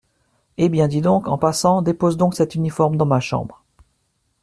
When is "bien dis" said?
0.69-0.99